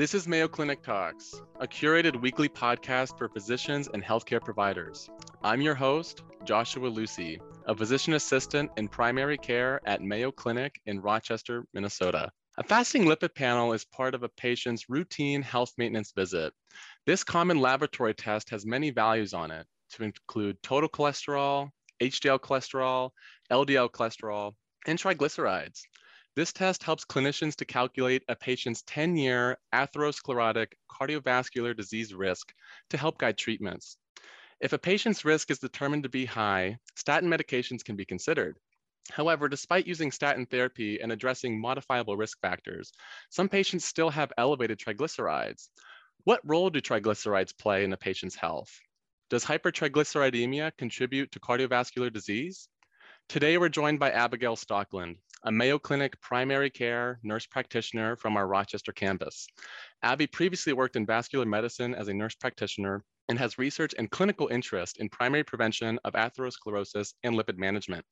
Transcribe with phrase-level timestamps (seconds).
[0.00, 5.10] This is Mayo Clinic Talks, a curated weekly podcast for physicians and healthcare providers.
[5.42, 11.02] I'm your host, Joshua Lucy, a physician assistant in primary care at Mayo Clinic in
[11.02, 12.30] Rochester, Minnesota.
[12.56, 16.54] A fasting lipid panel is part of a patient's routine health maintenance visit.
[17.04, 21.68] This common laboratory test has many values on it to include total cholesterol,
[22.00, 23.10] HDL cholesterol,
[23.52, 24.54] LDL cholesterol,
[24.86, 25.82] and triglycerides.
[26.36, 32.52] This test helps clinicians to calculate a patient's 10-year atherosclerotic cardiovascular disease risk
[32.90, 33.96] to help guide treatments.
[34.60, 38.58] If a patient's risk is determined to be high, statin medications can be considered.
[39.10, 42.92] However, despite using statin therapy and addressing modifiable risk factors,
[43.30, 45.68] some patients still have elevated triglycerides.
[46.24, 48.70] What role do triglycerides play in a patient's health?
[49.30, 52.68] Does hypertriglyceridemia contribute to cardiovascular disease?
[53.28, 58.46] Today, we're joined by Abigail Stockland, a Mayo Clinic primary care nurse practitioner from our
[58.46, 59.46] Rochester campus.
[60.02, 64.48] Abby previously worked in vascular medicine as a nurse practitioner and has research and clinical
[64.48, 68.04] interest in primary prevention of atherosclerosis and lipid management.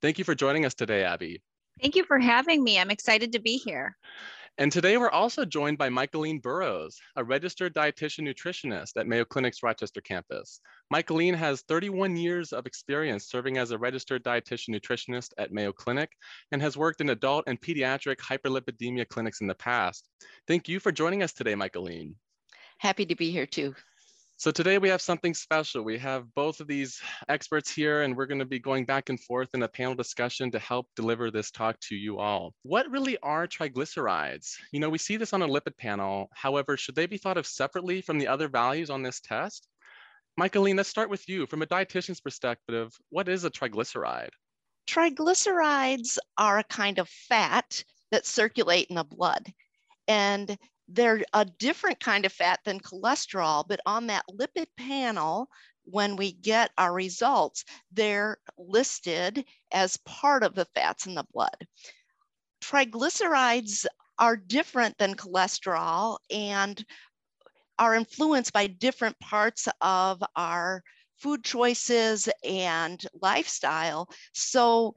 [0.00, 1.42] Thank you for joining us today, Abby.
[1.80, 2.78] Thank you for having me.
[2.78, 3.96] I'm excited to be here.
[4.58, 9.62] And today we're also joined by Michaeline Burrows, a registered dietitian nutritionist at Mayo Clinic's
[9.62, 10.60] Rochester campus.
[10.92, 16.10] Michaeline has 31 years of experience serving as a registered dietitian nutritionist at Mayo Clinic
[16.52, 20.06] and has worked in adult and pediatric hyperlipidemia clinics in the past.
[20.46, 22.14] Thank you for joining us today, Michaeline.
[22.76, 23.74] Happy to be here too.
[24.42, 25.84] So today we have something special.
[25.84, 29.50] We have both of these experts here and we're gonna be going back and forth
[29.54, 32.52] in a panel discussion to help deliver this talk to you all.
[32.64, 34.56] What really are triglycerides?
[34.72, 36.28] You know, we see this on a lipid panel.
[36.34, 39.68] However, should they be thought of separately from the other values on this test?
[40.36, 41.46] Michaeline, let's start with you.
[41.46, 44.30] From a dietitian's perspective, what is a triglyceride?
[44.88, 49.52] Triglycerides are a kind of fat that circulate in the blood.
[50.08, 50.58] And
[50.92, 55.48] they're a different kind of fat than cholesterol, but on that lipid panel,
[55.84, 61.66] when we get our results, they're listed as part of the fats in the blood.
[62.62, 63.86] Triglycerides
[64.18, 66.84] are different than cholesterol and
[67.78, 70.82] are influenced by different parts of our
[71.18, 74.08] food choices and lifestyle.
[74.34, 74.94] So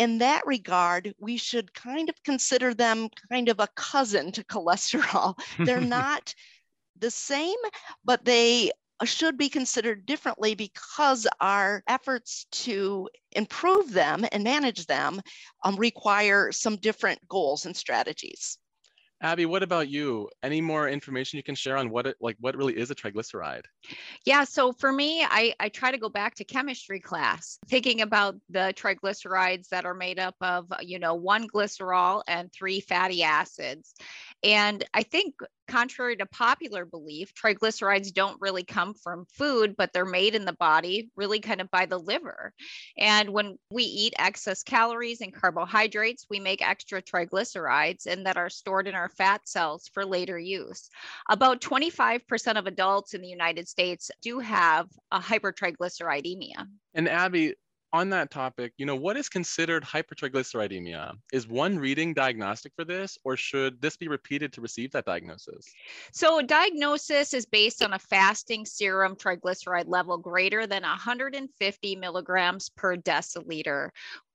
[0.00, 5.38] in that regard, we should kind of consider them kind of a cousin to cholesterol.
[5.58, 6.34] They're not
[6.98, 7.58] the same,
[8.02, 8.72] but they
[9.04, 15.20] should be considered differently because our efforts to improve them and manage them
[15.64, 18.56] um, require some different goals and strategies.
[19.22, 20.28] Abby, what about you?
[20.42, 23.64] Any more information you can share on what it like what really is a triglyceride?
[24.24, 28.36] Yeah, so for me, I, I try to go back to chemistry class, thinking about
[28.48, 33.94] the triglycerides that are made up of, you know, one glycerol and three fatty acids.
[34.42, 35.34] And I think
[35.70, 40.52] contrary to popular belief, triglycerides don't really come from food, but they're made in the
[40.54, 42.52] body really kind of by the liver.
[42.98, 48.50] And when we eat excess calories and carbohydrates, we make extra triglycerides and that are
[48.50, 50.88] stored in our fat cells for later use.
[51.30, 56.66] About 25% of adults in the United States do have a hypertriglyceridemia.
[56.94, 57.54] And Abby,
[57.92, 61.14] on that topic, you know, what is considered hypertriglyceridemia?
[61.32, 65.66] Is one reading diagnostic for this, or should this be repeated to receive that diagnosis?
[66.12, 72.70] So, a diagnosis is based on a fasting serum triglyceride level greater than 150 milligrams
[72.70, 73.90] per deciliter,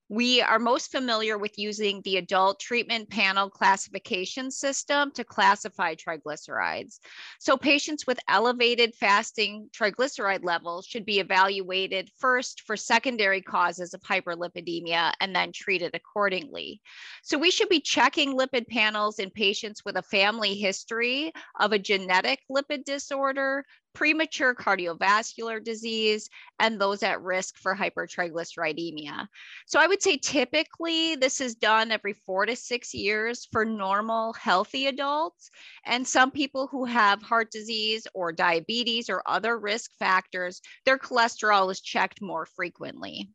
[0.08, 7.00] we are most familiar with using the adult treatment panel classification system to classify triglycerides.
[7.40, 14.02] So patients with elevated fasting triglyceride levels should be evaluated first for secondary causes of
[14.02, 16.82] hyperlipidemia and then treated accordingly.
[17.24, 21.80] So we should be checking lipid panels in patients with a family history of a
[21.80, 23.66] genetic lipid disorder,
[23.96, 26.30] premature cardiovascular disease,
[26.60, 29.28] and those at risk for hypertriglyceridemia.
[29.66, 34.34] So I would say typically this is done every four to six years for normal,
[34.34, 35.50] healthy adults.
[35.86, 41.72] And some people who have heart disease or diabetes or other risk factors, their cholesterol
[41.72, 43.30] is checked more frequently.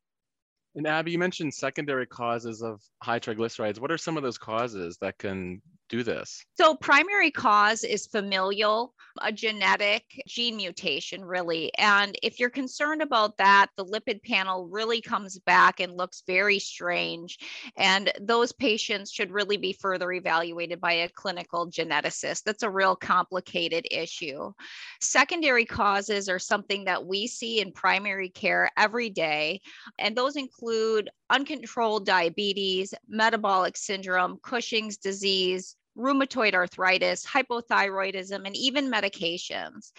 [0.77, 3.81] And Abby, you mentioned secondary causes of high triglycerides.
[3.81, 5.61] What are some of those causes that can
[5.91, 6.45] do this?
[6.57, 11.71] So, primary cause is familial, a genetic gene mutation, really.
[11.77, 16.59] And if you're concerned about that, the lipid panel really comes back and looks very
[16.59, 17.39] strange.
[17.77, 22.45] And those patients should really be further evaluated by a clinical geneticist.
[22.45, 24.53] That's a real complicated issue.
[25.01, 29.61] Secondary causes are something that we see in primary care every day,
[29.99, 39.93] and those include uncontrolled diabetes, metabolic syndrome, Cushing's disease, rheumatoid arthritis, hypothyroidism, and even medications.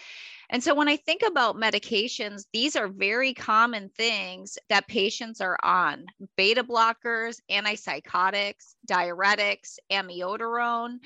[0.50, 5.58] And so when I think about medications, these are very common things that patients are
[5.62, 6.06] on
[6.36, 10.98] beta blockers, antipsychotics, diuretics, amiodarone,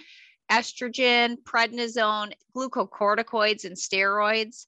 [0.51, 4.67] estrogen, prednisone, glucocorticoids, and steroids.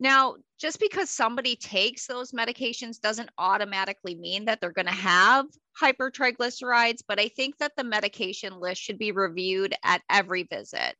[0.00, 5.46] Now, just because somebody takes those medications doesn't automatically mean that they're going to have
[5.80, 10.96] hypertriglycerides, but I think that the medication list should be reviewed at every visit.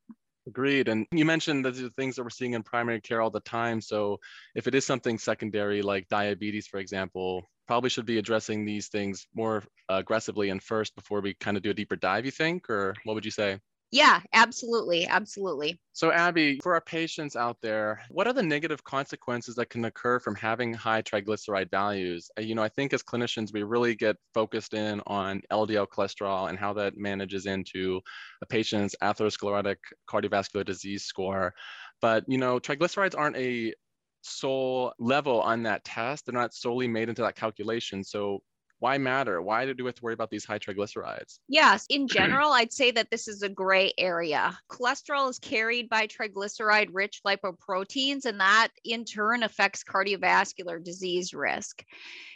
[0.47, 0.89] Agreed.
[0.89, 3.81] And you mentioned that the things that we're seeing in primary care all the time.
[3.81, 4.19] So
[4.55, 9.27] if it is something secondary like diabetes, for example, probably should be addressing these things
[9.35, 12.69] more aggressively and first before we kind of do a deeper dive, you think?
[12.69, 13.61] Or what would you say?
[13.91, 15.07] Yeah, absolutely.
[15.07, 15.81] Absolutely.
[15.93, 20.21] So, Abby, for our patients out there, what are the negative consequences that can occur
[20.21, 22.31] from having high triglyceride values?
[22.39, 26.49] Uh, you know, I think as clinicians, we really get focused in on LDL cholesterol
[26.49, 28.01] and how that manages into
[28.41, 29.77] a patient's atherosclerotic
[30.09, 31.53] cardiovascular disease score.
[32.01, 33.75] But, you know, triglycerides aren't a
[34.23, 36.27] sole level on that test.
[36.27, 38.05] They're not solely made into that calculation.
[38.05, 38.39] So
[38.81, 39.41] why matter?
[39.43, 41.39] Why do we have to worry about these high triglycerides?
[41.49, 44.59] Yes, in general, I'd say that this is a gray area.
[44.71, 51.85] Cholesterol is carried by triglyceride rich lipoproteins, and that in turn affects cardiovascular disease risk.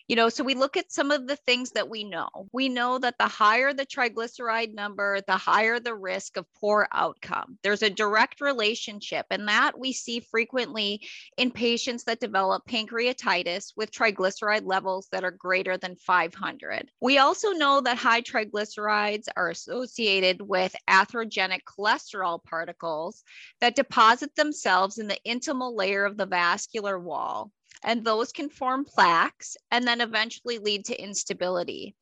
[0.07, 2.29] You know, so we look at some of the things that we know.
[2.53, 7.59] We know that the higher the triglyceride number, the higher the risk of poor outcome.
[7.63, 11.01] There's a direct relationship, and that we see frequently
[11.39, 16.91] in patients that develop pancreatitis with triglyceride levels that are greater than 500.
[17.01, 23.23] We also know that high triglycerides are associated with atherogenic cholesterol particles
[23.63, 27.51] that deposit themselves in the intimal layer of the vascular wall
[27.83, 31.95] and those can form plaques and then eventually lead to instability.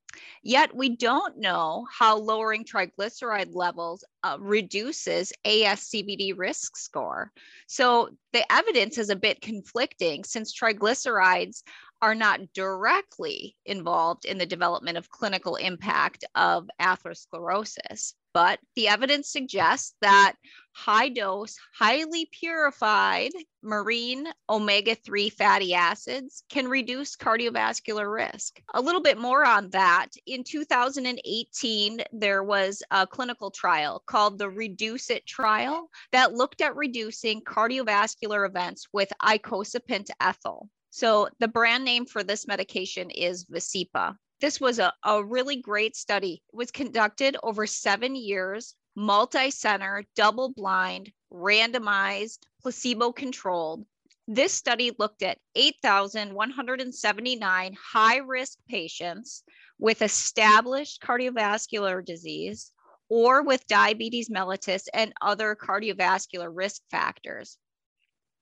[0.42, 7.32] Yet we don't know how lowering triglyceride levels uh, reduces ASCVD risk score.
[7.66, 11.62] So the evidence is a bit conflicting since triglycerides
[12.02, 18.14] are not directly involved in the development of clinical impact of atherosclerosis.
[18.34, 20.36] But the evidence suggests that
[20.74, 23.32] high dose, highly purified
[23.62, 28.60] marine omega 3 fatty acids can reduce cardiovascular risk.
[28.74, 30.08] A little bit more on that.
[30.26, 36.74] In 2018, there was a clinical trial called the Reduce It trial that looked at
[36.74, 40.68] reducing cardiovascular events with icosapent ethyl.
[40.90, 44.16] So the brand name for this medication is Vascepa.
[44.42, 46.42] This was a, a really great study.
[46.52, 53.86] It was conducted over seven years, multi center, double blind, randomized, placebo controlled.
[54.26, 59.44] This study looked at 8,179 high risk patients
[59.78, 62.72] with established cardiovascular disease
[63.08, 67.58] or with diabetes mellitus and other cardiovascular risk factors.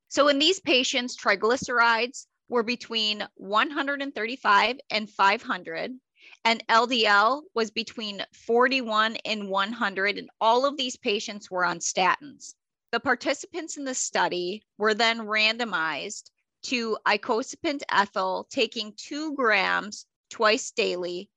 [0.09, 5.93] So, in these patients, triglycerides were between 135 and 500
[6.45, 12.55] and LDL was between 41 and 100 and all of these patients were on statins.
[12.93, 16.31] The participants in the study were then randomized
[16.65, 21.31] to icosapent ethyl taking 2 grams twice daily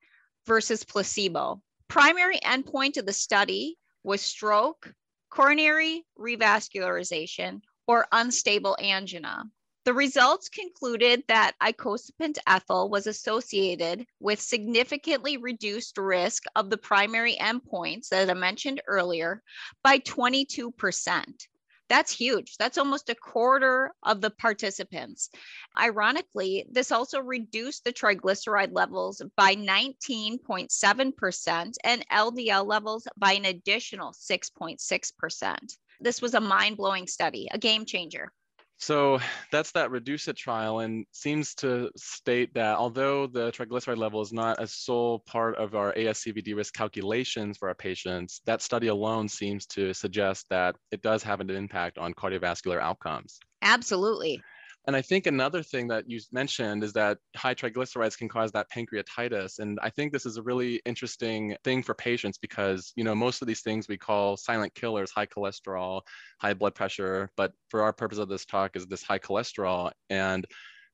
[0.46, 1.62] versus placebo.
[1.88, 4.92] Primary endpoint of the study was stroke,
[5.30, 9.46] coronary revascularization, or unstable angina.
[9.86, 17.36] The results concluded that icosapent ethyl was associated with significantly reduced risk of the primary
[17.36, 19.44] endpoints that I mentioned earlier
[19.84, 21.48] by 22%.
[21.90, 22.56] That's huge.
[22.56, 25.30] That's almost a quarter of the participants.
[25.78, 34.14] Ironically, this also reduced the triglyceride levels by 19.7% and LDL levels by an additional
[34.14, 35.78] 6.6%.
[36.00, 38.32] This was a mind blowing study, a game changer.
[38.78, 39.20] So
[39.52, 44.34] that's that reduce it trial and seems to state that although the triglyceride level is
[44.34, 49.30] not a sole part of our ASCVD risk calculations for our patients, that study alone
[49.30, 53.40] seems to suggest that it does have an impact on cardiovascular outcomes.
[53.64, 54.46] Absolutely.
[54.86, 58.70] And I think another thing that you mentioned is that high triglycerides can cause that
[58.70, 59.60] pancreatitis.
[59.60, 63.42] And I think this is a really interesting thing for patients because, you know, most
[63.42, 66.02] of these things we call silent killers, high cholesterol,
[66.42, 67.30] high blood pressure.
[67.38, 69.92] But for our purpose of this talk is this high cholesterol.
[70.10, 70.46] And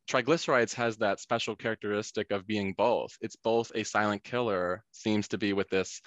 [0.08, 3.18] triglycerides has that special characteristic of being both.
[3.22, 6.00] It's both a silent killer, seems to be with this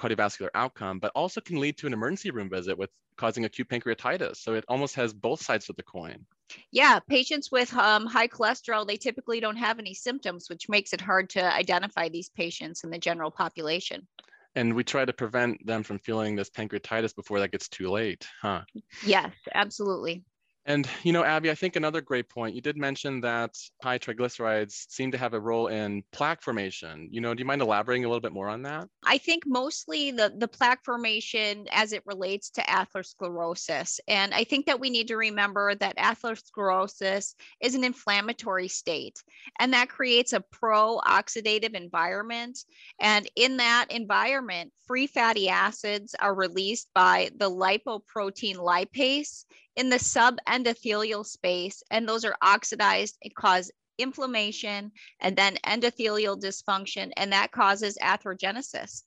[0.00, 4.36] cardiovascular outcome, but also can lead to an emergency room visit with causing acute pancreatitis.
[4.36, 6.24] So it almost has both sides of the coin.
[6.70, 11.00] Yeah, patients with um, high cholesterol, they typically don't have any symptoms, which makes it
[11.00, 14.06] hard to identify these patients in the general population.
[14.54, 18.26] And we try to prevent them from feeling this pancreatitis before that gets too late,
[18.40, 18.62] huh?
[19.04, 20.24] Yes, absolutely.
[20.66, 24.86] And, you know, Abby, I think another great point, you did mention that high triglycerides
[24.88, 27.08] seem to have a role in plaque formation.
[27.12, 28.88] You know, do you mind elaborating a little bit more on that?
[29.04, 34.00] I think mostly the, the plaque formation as it relates to atherosclerosis.
[34.08, 39.22] And I think that we need to remember that atherosclerosis is an inflammatory state,
[39.60, 42.58] and that creates a pro oxidative environment.
[43.00, 49.44] And in that environment, free fatty acids are released by the lipoprotein lipase
[49.76, 54.90] in the subendothelial space, and those are oxidized and cause inflammation
[55.20, 59.02] and then endothelial dysfunction, and that causes atherogenesis.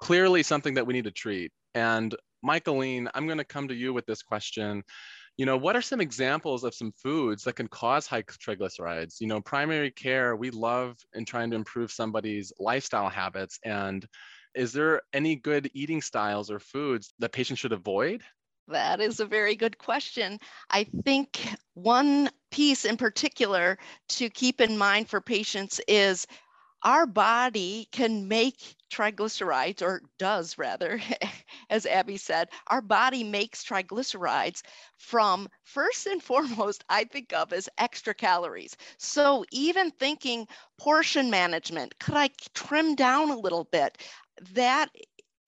[0.00, 1.52] Clearly, something that we need to treat.
[1.74, 2.14] And
[2.44, 4.82] Michaeline, I'm going to come to you with this question.
[5.38, 9.20] You know, what are some examples of some foods that can cause high triglycerides?
[9.20, 13.58] You know, primary care, we love in trying to improve somebody's lifestyle habits.
[13.64, 14.06] And
[14.54, 18.22] is there any good eating styles or foods that patients should avoid?
[18.68, 20.38] That is a very good question.
[20.70, 21.40] I think
[21.74, 23.78] one piece in particular
[24.10, 26.26] to keep in mind for patients is
[26.84, 31.00] our body can make triglycerides, or does rather,
[31.70, 34.62] as Abby said, our body makes triglycerides
[34.98, 38.76] from first and foremost, I think of as extra calories.
[38.98, 40.46] So even thinking
[40.78, 43.98] portion management, could I trim down a little bit?
[44.52, 44.90] That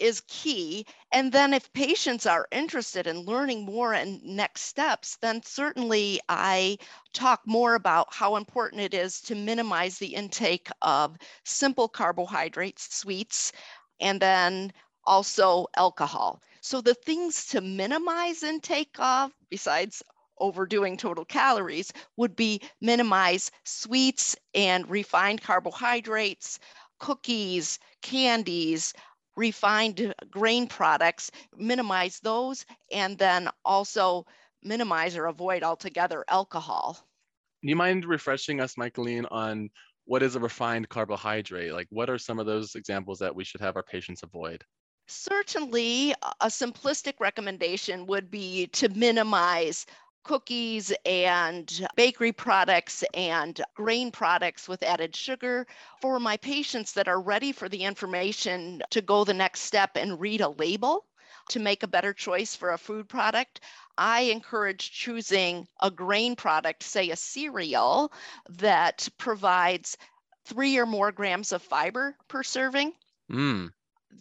[0.05, 0.87] is key.
[1.13, 6.79] And then if patients are interested in learning more and next steps, then certainly I
[7.15, 13.53] talk more about how important it is to minimize the intake of simple carbohydrates, sweets,
[14.01, 14.73] and then
[15.07, 16.43] also alcohol.
[16.61, 20.03] So the things to minimize intake of, besides
[20.39, 26.59] overdoing total calories, would be minimize sweets and refined carbohydrates,
[26.99, 28.93] cookies, candies,
[29.37, 34.27] refined uh, grain products, minimize those, and then also
[34.63, 36.99] minimize or avoid altogether alcohol.
[37.63, 39.71] Do you mind refreshing us, Michaeline, on
[40.05, 41.73] what is a refined carbohydrate?
[41.73, 44.63] Like, what are some of those examples that we should have our patients avoid?
[45.07, 49.87] Certainly, a simplistic recommendation would be to minimize
[50.25, 55.67] cookies and bakery products and grain products with added sugar.
[56.01, 60.21] For my patients that are ready for the information to go the next step and
[60.21, 61.05] read a label
[61.51, 63.61] to make a better choice for a food product,
[63.99, 68.13] I encourage choosing a grain product, say a cereal,
[68.49, 69.97] that provides
[70.47, 72.93] three or more grams of fiber per serving.
[73.31, 73.73] Mm.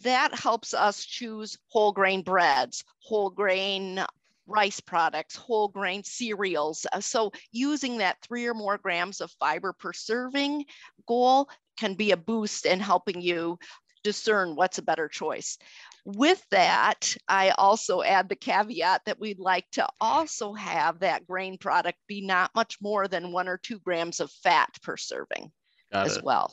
[0.02, 4.04] That helps us choose whole grain breads, whole grain
[4.46, 6.86] rice products, whole grain cereals.
[6.92, 10.64] Uh, so using that three or more grams of fiber per serving
[11.06, 11.48] goal
[11.78, 13.58] can be a boost in helping you
[14.02, 15.58] discern what's a better choice.
[16.04, 21.56] With that, I also add the caveat that we'd like to also have that grain
[21.56, 25.50] product be not much more than one or two grams of fat per serving.
[25.94, 26.24] Got as it.
[26.24, 26.52] well.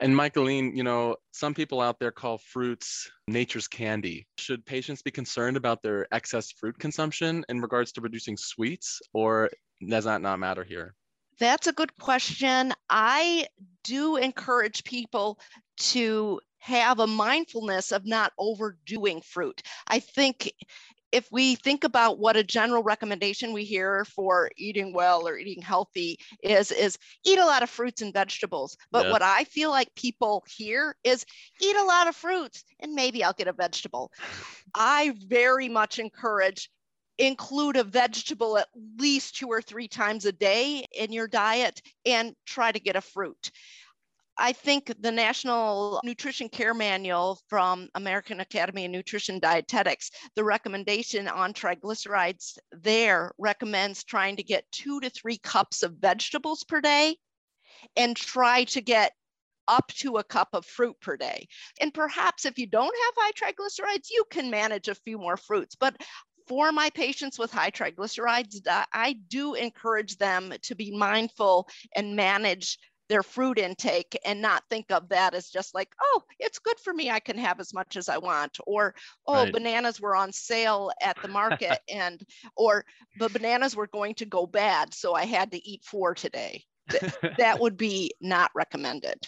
[0.00, 4.26] And Michaeline, you know, some people out there call fruits nature's candy.
[4.38, 9.50] Should patients be concerned about their excess fruit consumption in regards to reducing sweets, or
[9.86, 10.94] does that not matter here?
[11.38, 12.72] That's a good question.
[12.88, 13.46] I
[13.84, 15.38] do encourage people
[15.78, 19.62] to have a mindfulness of not overdoing fruit.
[19.86, 20.52] I think
[21.12, 25.62] if we think about what a general recommendation we hear for eating well or eating
[25.62, 28.76] healthy is is eat a lot of fruits and vegetables.
[28.90, 29.12] But yeah.
[29.12, 31.24] what i feel like people hear is
[31.60, 34.10] eat a lot of fruits and maybe i'll get a vegetable.
[34.74, 36.70] I very much encourage
[37.18, 42.34] include a vegetable at least two or three times a day in your diet and
[42.46, 43.50] try to get a fruit
[44.38, 51.28] I think the National Nutrition Care Manual from American Academy of Nutrition Dietetics, the recommendation
[51.28, 57.16] on triglycerides there recommends trying to get two to three cups of vegetables per day
[57.96, 59.12] and try to get
[59.68, 61.46] up to a cup of fruit per day.
[61.80, 65.76] And perhaps if you don't have high triglycerides, you can manage a few more fruits.
[65.78, 65.96] But
[66.48, 72.78] for my patients with high triglycerides, I do encourage them to be mindful and manage
[73.10, 76.94] their fruit intake and not think of that as just like, oh, it's good for
[76.94, 77.10] me.
[77.10, 78.56] I can have as much as I want.
[78.68, 78.94] Or,
[79.26, 79.52] oh, right.
[79.52, 82.24] bananas were on sale at the market and,
[82.56, 82.84] or
[83.18, 84.94] the bananas were going to go bad.
[84.94, 86.62] So I had to eat four today.
[87.36, 89.18] that would be not recommended.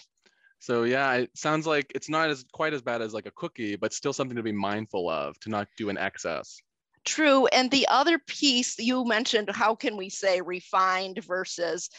[0.59, 3.75] So yeah, it sounds like it's not as quite as bad as like a cookie,
[3.75, 6.57] but still something to be mindful of to not do an excess.
[7.03, 7.47] True.
[7.47, 11.89] And the other piece you mentioned, how can we say refined versus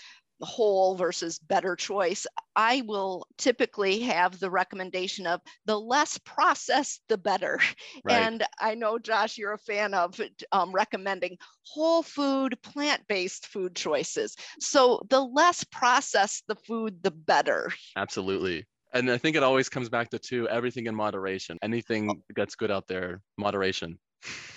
[0.41, 2.27] whole versus better choice,
[2.57, 7.61] I will typically have the recommendation of the less processed, the better.
[8.05, 8.23] Right.
[8.23, 10.21] And I know, Josh, you're a fan of
[10.53, 14.37] um, recommending whole food, plant based food choices.
[14.59, 17.73] So the less processed the food, the better.
[17.97, 18.67] Absolutely.
[18.93, 21.59] And I think it always comes back to two everything in moderation.
[21.63, 23.99] Anything that's good out there, moderation.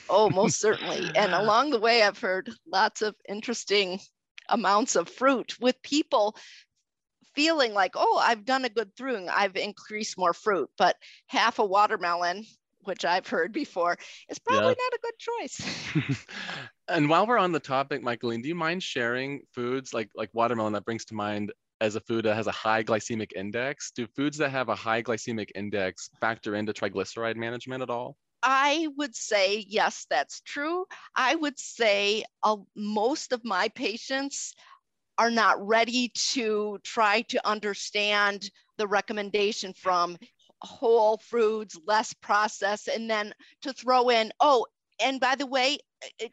[0.10, 1.10] Oh, most certainly.
[1.16, 4.00] And along the way, I've heard lots of interesting
[4.50, 6.36] amounts of fruit with people
[7.36, 10.96] feeling like, oh, I've done a good thing, I've increased more fruit, but
[11.28, 12.44] half a watermelon,
[12.82, 13.96] which I've heard before,
[14.30, 14.86] is probably yeah.
[14.90, 16.26] not a good choice.
[16.88, 20.74] and while we're on the topic, Michaeline, do you mind sharing foods like like watermelon
[20.74, 23.92] that brings to mind as a food that has a high glycemic index?
[23.92, 28.18] Do foods that have a high glycemic index factor into triglyceride management at all?
[28.44, 30.86] I would say, yes, that's true.
[31.16, 34.54] I would say uh, most of my patients
[35.18, 40.18] are not ready to try to understand the recommendation from
[40.62, 44.66] whole foods, less processed, and then to throw in, oh,
[45.00, 45.78] and by the way,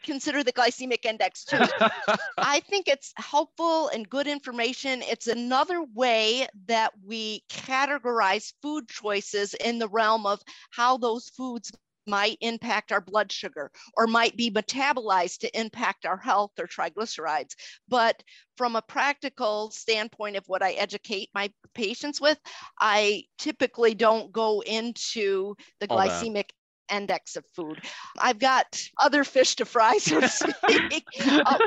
[0.03, 1.59] consider the glycemic index too.
[2.39, 5.03] I think it's helpful and good information.
[5.03, 11.71] It's another way that we categorize food choices in the realm of how those foods
[12.07, 17.55] might impact our blood sugar or might be metabolized to impact our health or triglycerides.
[17.89, 18.23] But
[18.57, 22.39] from a practical standpoint of what I educate my patients with,
[22.81, 26.51] I typically don't go into the glycemic
[26.91, 27.81] index of food.
[28.19, 30.29] I've got other fish to fry, so to
[30.69, 31.05] speak.
[31.47, 31.59] uh,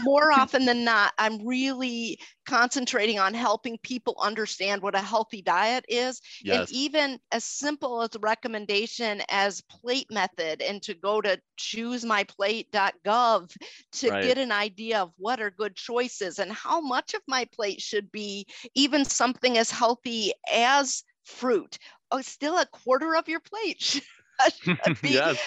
[0.00, 5.84] more often than not, I'm really concentrating on helping people understand what a healthy diet
[5.88, 6.20] is.
[6.42, 6.68] Yes.
[6.68, 13.56] And even as simple as a recommendation as plate method and to go to choosemyplate.gov
[13.92, 14.22] to right.
[14.24, 18.10] get an idea of what are good choices and how much of my plate should
[18.10, 21.78] be even something as healthy as fruit.
[22.10, 24.02] Oh, still a quarter of your plate
[24.62, 25.38] should be, yes.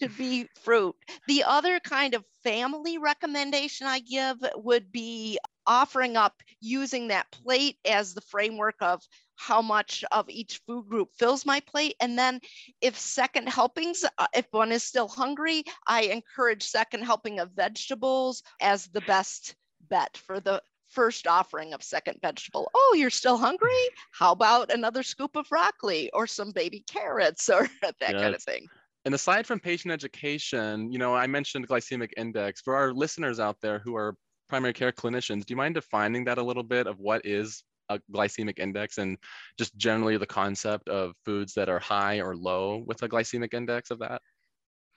[0.00, 0.94] should be fruit.
[1.28, 7.78] The other kind of family recommendation I give would be offering up using that plate
[7.84, 9.02] as the framework of
[9.36, 11.96] how much of each food group fills my plate.
[12.00, 12.40] And then
[12.80, 18.42] if second helpings, uh, if one is still hungry, I encourage second helping of vegetables
[18.60, 19.56] as the best
[19.88, 20.62] bet for the
[20.94, 22.70] first offering of second vegetable.
[22.74, 23.70] Oh, you're still hungry?
[24.12, 28.66] How about another scoop of broccoli or some baby carrots or that kind of thing?
[29.04, 32.62] And aside from patient education, you know, I mentioned glycemic index.
[32.62, 34.16] For our listeners out there who are
[34.48, 38.00] primary care clinicians, do you mind defining that a little bit of what is a
[38.12, 39.18] glycemic index and
[39.58, 43.90] just generally the concept of foods that are high or low with a glycemic index
[43.90, 44.22] of that?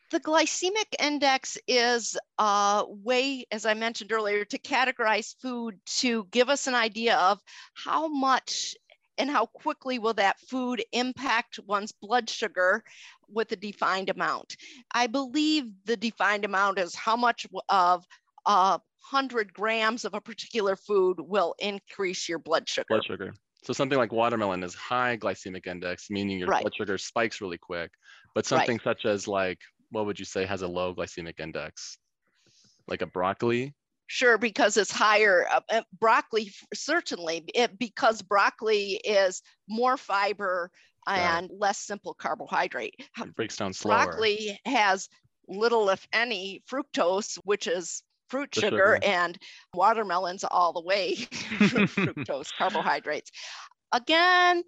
[0.10, 6.50] The glycemic index is a way, as I mentioned earlier, to categorize food to give
[6.50, 7.42] us an idea of
[7.74, 8.76] how much
[9.18, 12.84] and how quickly will that food impact one's blood sugar
[13.28, 14.56] with a defined amount.
[14.94, 18.06] I believe the defined amount is how much of
[18.46, 22.86] a hundred grams of a particular food will increase your blood sugar.
[22.90, 23.34] Blood sugar.
[23.64, 26.62] So something like watermelon is high glycemic index, meaning your right.
[26.62, 27.92] blood sugar spikes really quick.
[28.36, 28.84] But something right.
[28.84, 29.60] such as like
[29.92, 31.98] what would you say has a low glycemic index?
[32.88, 33.74] Like a broccoli?
[34.08, 35.46] Sure, because it's higher.
[35.52, 40.72] Uh, uh broccoli, certainly, it, because broccoli is more fiber
[41.06, 42.96] and less simple carbohydrate.
[43.18, 44.06] It breaks down slower.
[44.06, 45.08] Broccoli has
[45.48, 49.38] little, if any, fructose, which is fruit sugar, sugar, and
[49.74, 53.32] watermelons all the way fructose carbohydrates.
[53.94, 54.64] Again,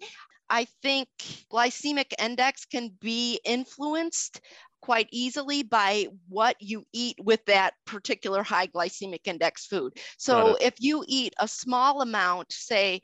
[0.48, 1.08] I think
[1.52, 4.40] glycemic index can be influenced
[4.80, 9.92] quite easily by what you eat with that particular high glycemic index food.
[10.18, 13.02] So if you eat a small amount, say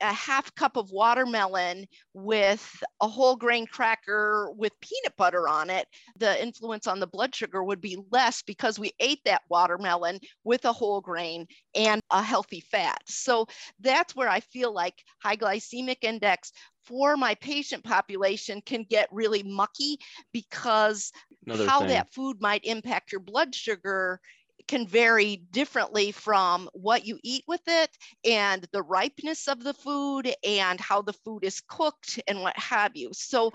[0.00, 5.86] a half cup of watermelon with a whole grain cracker with peanut butter on it,
[6.16, 10.64] the influence on the blood sugar would be less because we ate that watermelon with
[10.64, 12.98] a whole grain and a healthy fat.
[13.06, 13.46] So
[13.80, 16.52] that's where I feel like high glycemic index
[16.84, 19.98] for my patient population can get really mucky
[20.32, 21.12] because
[21.46, 21.88] Another how thing.
[21.88, 24.20] that food might impact your blood sugar
[24.68, 27.90] can vary differently from what you eat with it
[28.24, 32.92] and the ripeness of the food and how the food is cooked and what have
[32.94, 33.10] you.
[33.12, 33.52] So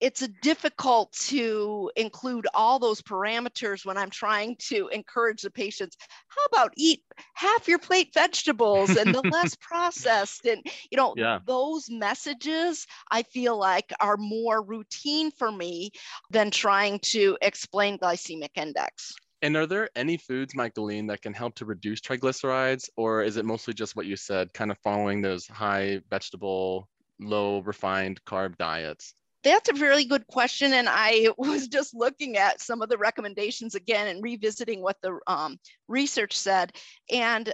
[0.00, 5.96] it's difficult to include all those parameters when I'm trying to encourage the patients.
[6.28, 7.02] How about eat
[7.34, 10.46] half your plate vegetables and the less processed?
[10.46, 11.40] And, you know, yeah.
[11.46, 15.90] those messages I feel like are more routine for me
[16.30, 19.14] than trying to explain glycemic index.
[19.42, 23.46] And are there any foods, Michaeline, that can help to reduce triglycerides, or is it
[23.46, 29.14] mostly just what you said, kind of following those high vegetable, low refined carb diets?
[29.42, 30.74] That's a really good question.
[30.74, 35.18] And I was just looking at some of the recommendations again and revisiting what the
[35.26, 36.72] um, research said.
[37.10, 37.50] And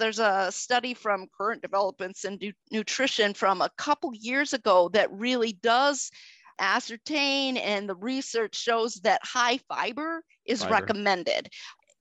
[0.00, 2.40] there's a study from current developments in
[2.72, 6.10] nutrition from a couple years ago that really does
[6.60, 10.72] ascertain and the research shows that high fiber is fiber.
[10.72, 11.48] recommended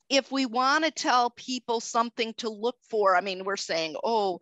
[0.10, 4.40] if we want to tell people something to look for, I mean, we're saying, oh,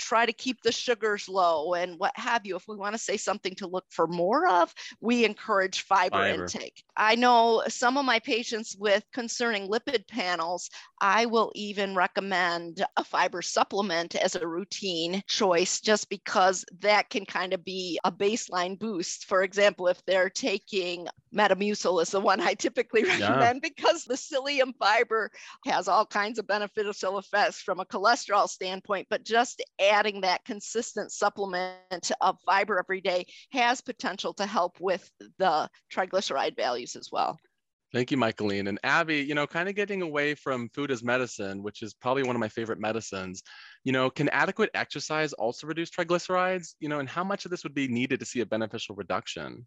[0.00, 2.56] try to keep the sugars low and what have you.
[2.56, 6.42] If we want to say something to look for more of, we encourage fiber, fiber,
[6.42, 6.82] intake.
[6.96, 13.04] I know some of my patients with concerning lipid panels, I will even recommend a
[13.04, 18.78] fiber supplement as a routine choice just because that can kind of be a baseline
[18.78, 19.26] boost.
[19.26, 23.70] For example, if they're taking Metamucil is the one I typically recommend yeah.
[23.76, 25.30] because the psyllium fiber
[25.66, 31.12] has all kinds of beneficial effects from a cholesterol standpoint, but just adding that consistent
[31.12, 37.38] supplement of fiber every day has potential to help with the triglyceride values as well.
[37.92, 38.68] Thank you, Michaeline.
[38.68, 42.22] And Abby, you know, kind of getting away from food as medicine, which is probably
[42.22, 43.42] one of my favorite medicines,
[43.82, 46.74] you know, can adequate exercise also reduce triglycerides?
[46.78, 49.66] You know, and how much of this would be needed to see a beneficial reduction?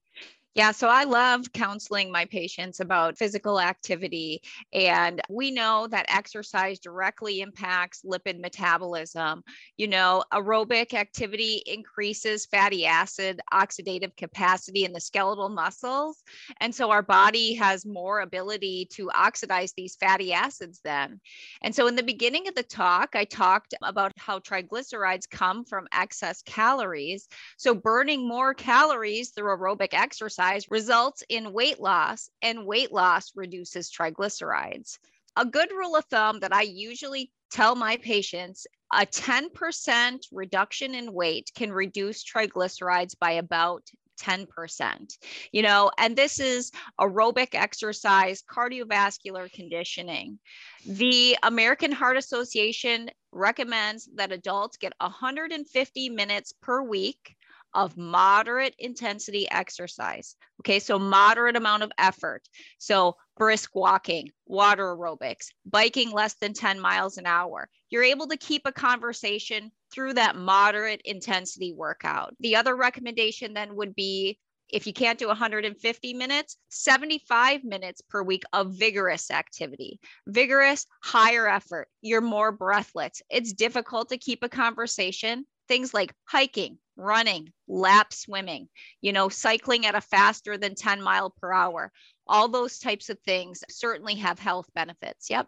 [0.56, 4.40] Yeah, so I love counseling my patients about physical activity.
[4.72, 9.44] And we know that exercise directly impacts lipid metabolism.
[9.78, 16.22] You know, aerobic activity increases fatty acid oxidative capacity in the skeletal muscles.
[16.62, 21.20] And so our body has more ability to oxidize these fatty acids then.
[21.64, 25.88] And so in the beginning of the talk, I talked about how triglycerides come from
[25.92, 27.28] excess calories.
[27.58, 33.32] So burning more calories through aerobic exercise exercise results in weight loss, and weight loss
[33.36, 34.98] reduces triglycerides.
[35.36, 41.14] A good rule of thumb that I usually tell my patients a 10% reduction in
[41.14, 43.84] weight can reduce triglycerides by about
[44.22, 45.18] 10%.
[45.52, 50.38] You know, and this is aerobic exercise, cardiovascular conditioning.
[50.86, 57.36] The American Heart Association recommends that adults get 150 minutes per week
[57.74, 60.36] of moderate intensity exercise.
[60.62, 62.48] Okay, so moderate amount of effort.
[62.78, 67.70] So brisk walking, water aerobics, biking less than 10 miles an hour.
[67.90, 72.36] You're able to keep a conversation through that moderate intensity workout.
[72.40, 78.24] The other recommendation then would be if you can't do 150 minutes, 75 minutes per
[78.24, 80.00] week of vigorous activity.
[80.28, 81.88] Vigorous, higher effort.
[82.02, 83.22] You're more breathless.
[83.30, 85.46] It's difficult to keep a conversation.
[85.68, 88.70] Things like hiking, running, lap swimming,
[89.02, 91.92] you know, cycling at a faster than 10 mile per hour.
[92.28, 95.30] All those types of things certainly have health benefits.
[95.30, 95.48] Yep.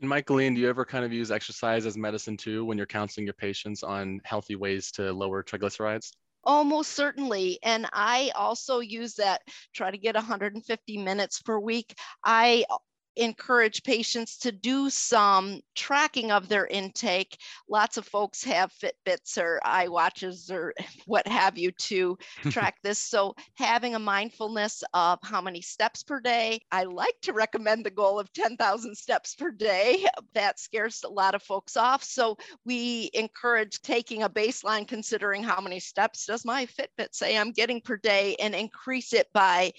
[0.00, 3.26] And Michaeline, do you ever kind of use exercise as medicine too when you're counseling
[3.26, 6.12] your patients on healthy ways to lower triglycerides?
[6.44, 7.58] Almost certainly.
[7.62, 9.40] And I also use that,
[9.72, 11.94] try to get 150 minutes per week.
[12.22, 12.64] I
[13.16, 17.38] encourage patients to do some tracking of their intake.
[17.68, 20.74] Lots of folks have Fitbits or iWatches or
[21.06, 22.16] what have you to
[22.50, 22.98] track this.
[22.98, 27.90] So, having a mindfulness of how many steps per day, I like to recommend the
[27.90, 30.06] goal of 10,000 steps per day.
[30.34, 32.02] That scares a lot of folks off.
[32.02, 37.52] So, we encourage taking a baseline, considering how many steps does my Fitbit say I'm
[37.52, 39.72] getting per day, and increase it by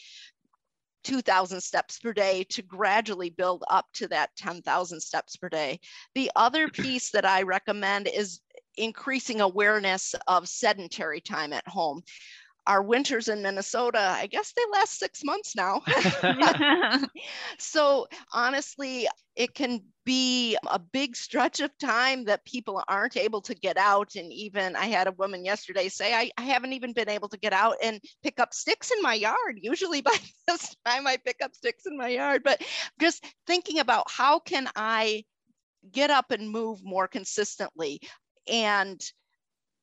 [1.06, 5.80] 2,000 steps per day to gradually build up to that 10,000 steps per day.
[6.15, 8.41] The other piece that I recommend is
[8.78, 12.02] increasing awareness of sedentary time at home
[12.67, 15.82] our winters in Minnesota, I guess they last six months now.
[17.60, 23.54] so honestly, it can be a big stretch of time that people aren't able to
[23.54, 24.15] get out.
[24.15, 27.39] And even I had a woman yesterday say, I, I haven't even been able to
[27.39, 29.58] get out and pick up sticks in my yard.
[29.58, 30.15] Usually by
[30.47, 32.62] this time I pick up sticks in my yard, but
[32.99, 35.23] just thinking about how can I
[35.91, 38.01] get up and move more consistently
[38.47, 39.01] and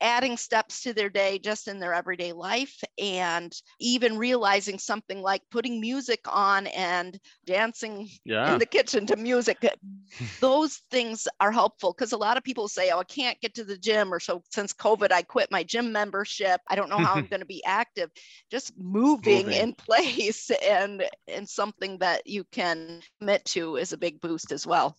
[0.03, 5.43] adding steps to their day just in their everyday life and even realizing something like
[5.51, 8.53] putting music on and dancing yeah.
[8.53, 9.65] in the kitchen to music.
[10.41, 13.65] Those things are helpful because a lot of people say oh i can't get to
[13.65, 16.61] the gym or so since covid i quit my gym membership.
[16.69, 18.11] I don't know how i'm going to be active.
[18.51, 19.61] Just moving, moving.
[19.61, 24.67] in place and and something that you can commit to is a big boost as
[24.67, 24.97] well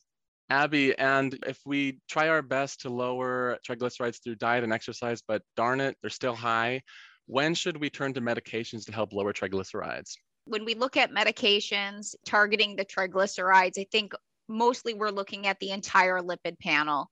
[0.50, 5.42] Abby, and if we try our best to lower triglycerides through diet and exercise, but
[5.56, 6.82] darn it, they're still high,
[7.26, 10.16] when should we turn to medications to help lower triglycerides?
[10.46, 14.14] When we look at medications targeting the triglycerides, I think
[14.50, 17.10] mostly we're looking at the entire lipid panel.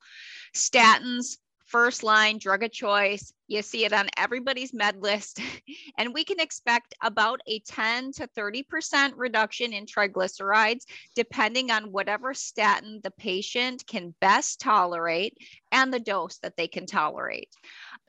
[0.55, 1.37] Statins,
[1.71, 3.31] first line drug of choice.
[3.47, 5.39] You see it on everybody's med list.
[5.97, 10.83] And we can expect about a 10 to 30% reduction in triglycerides,
[11.15, 15.37] depending on whatever statin the patient can best tolerate
[15.71, 17.49] and the dose that they can tolerate.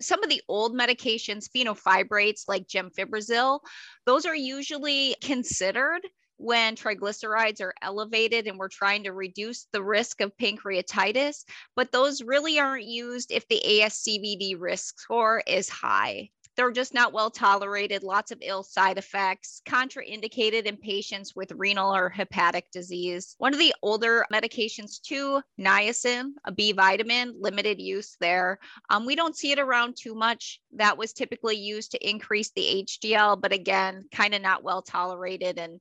[0.01, 3.61] Some of the old medications, fenofibrates like gemfibrozil,
[4.07, 6.03] those are usually considered
[6.42, 11.44] when triglycerides are elevated and we're trying to reduce the risk of pancreatitis,
[11.76, 16.28] but those really aren't used if the ASCVD risk score is high.
[16.57, 21.94] They're just not well tolerated, lots of ill side effects, contraindicated in patients with renal
[21.94, 23.35] or hepatic disease.
[23.38, 28.59] One of the older medications, too, niacin, a B vitamin, limited use there.
[28.90, 30.61] Um, we don't see it around too much.
[30.72, 35.59] That was typically used to increase the HDL, but again, kind of not well tolerated
[35.59, 35.81] and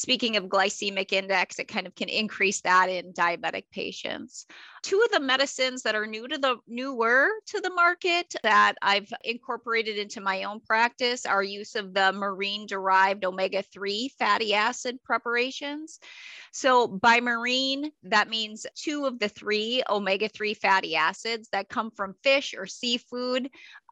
[0.00, 4.46] speaking of glycemic index, it kind of can increase that in diabetic patients.
[4.82, 9.12] Two of the medicines that are new to the newer to the market that I've
[9.24, 16.00] incorporated into my own practice are use of the marine derived omega-3 fatty acid preparations.
[16.50, 22.14] So by marine, that means two of the three omega-3 fatty acids that come from
[22.22, 23.50] fish or seafood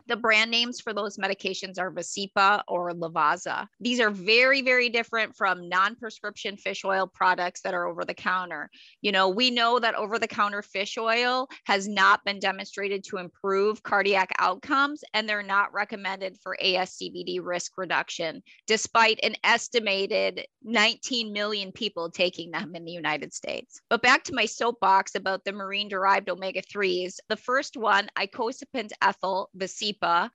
[0.08, 3.66] the brand names for those medications are Vascepa or Lovaza.
[3.78, 8.14] These are very, very different from non prescription fish oil products that are over the
[8.14, 8.70] counter.
[9.02, 13.18] You know, we know that over the counter fish oil has not been demonstrated to
[13.18, 21.32] improve cardiac outcomes, and they're not recommended for ASCVD risk reduction, despite an estimated 19
[21.32, 23.80] million people taking them in the United States.
[23.90, 27.16] But back to my soapbox about the marine derived omega 3s.
[27.28, 29.50] The first one, icosapent ethyl,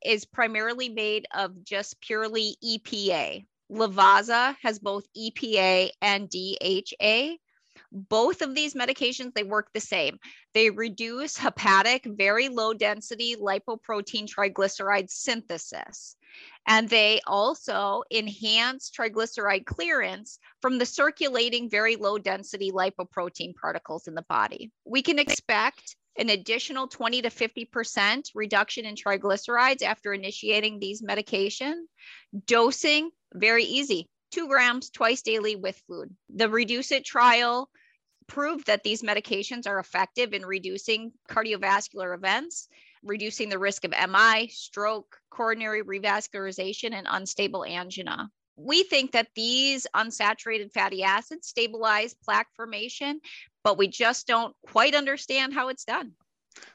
[0.06, 3.46] Is primarily made of just purely EPA.
[3.72, 7.38] Lovaza has both EPA and DHA.
[7.92, 10.18] Both of these medications, they work the same.
[10.54, 16.16] They reduce hepatic, very low density lipoprotein triglyceride synthesis.
[16.68, 24.16] And they also enhance triglyceride clearance from the circulating very low density lipoprotein particles in
[24.16, 24.72] the body.
[24.86, 31.88] We can expect an additional 20 to 50% reduction in triglycerides after initiating these medication.
[32.46, 36.16] Dosing, very easy, two grams twice daily with food.
[36.34, 37.70] The Reduce It trial
[38.28, 42.68] proved that these medications are effective in reducing cardiovascular events,
[43.04, 49.88] reducing the risk of MI, stroke, coronary revascularization, and unstable angina we think that these
[49.96, 53.20] unsaturated fatty acids stabilize plaque formation,
[53.64, 56.14] but we just don't quite understand how it's done.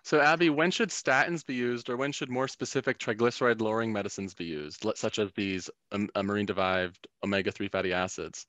[0.03, 4.35] So, Abby, when should statins be used, or when should more specific triglyceride lowering medicines
[4.35, 8.45] be used, such as these um, marine derived omega 3 fatty acids?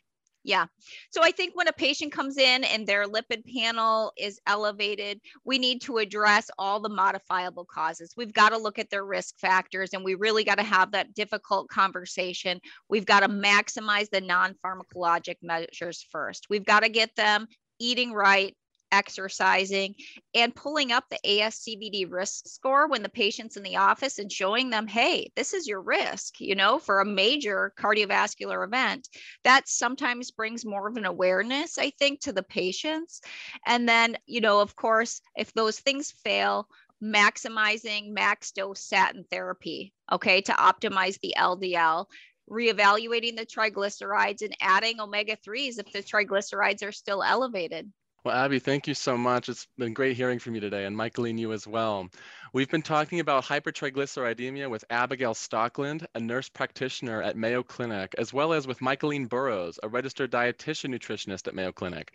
[0.49, 0.65] Yeah.
[1.12, 5.59] So I think when a patient comes in and their lipid panel is elevated, we
[5.59, 8.15] need to address all the modifiable causes.
[8.17, 11.13] We've got to look at their risk factors and we really got to have that
[11.13, 12.59] difficult conversation.
[12.89, 16.47] We've got to maximize the non pharmacologic measures first.
[16.49, 17.45] We've got to get them
[17.77, 18.57] eating right,
[18.91, 19.95] exercising
[20.34, 24.69] and pulling up the ASCVD risk score when the patient's in the office and showing
[24.69, 29.08] them, hey, this is your risk, you know, for a major cardiovascular event.
[29.43, 33.21] That sometimes brings more of an awareness, I think, to the patients.
[33.65, 36.67] And then, you know, of course, if those things fail,
[37.02, 42.08] maximizing max dose statin therapy, okay, to optimize the LDL
[42.49, 47.91] reevaluating the triglycerides and adding omega 3s if the triglycerides are still elevated.
[48.25, 49.47] Well, Abby, thank you so much.
[49.47, 52.10] It's been great hearing from you today, and Michaeline, you as well.
[52.51, 58.34] We've been talking about hypertriglyceridemia with Abigail Stockland, a nurse practitioner at Mayo Clinic, as
[58.34, 62.12] well as with Michaeline Burrows, a registered dietitian nutritionist at Mayo Clinic.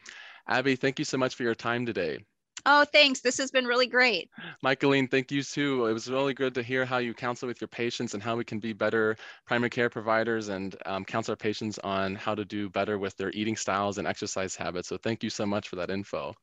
[0.46, 2.18] Abby, thank you so much for your time today.
[2.66, 3.20] Oh, thanks.
[3.20, 4.30] This has been really great.
[4.64, 5.86] Michaeline, thank you too.
[5.86, 8.44] It was really good to hear how you counsel with your patients and how we
[8.44, 12.70] can be better primary care providers and um, counsel our patients on how to do
[12.70, 14.88] better with their eating styles and exercise habits.
[14.88, 16.34] So thank you so much for that info.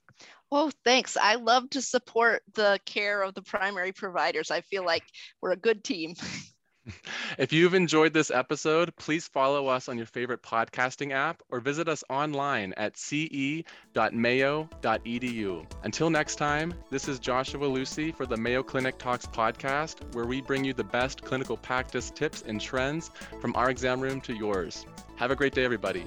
[0.52, 1.18] Oh, thanks.
[1.18, 4.52] I love to support the care of the primary providers.
[4.52, 5.04] I feel like
[5.42, 6.16] we're a good team.
[7.38, 11.88] If you've enjoyed this episode, please follow us on your favorite podcasting app or visit
[11.88, 13.66] us online at ce.mayo.edu.
[15.84, 20.42] Until next time, this is Joshua Lucy for the Mayo Clinic Talks podcast, where we
[20.42, 24.86] bring you the best clinical practice tips and trends from our exam room to yours.
[25.16, 26.04] Have a great day, everybody.